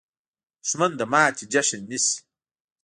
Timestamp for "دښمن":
0.63-0.91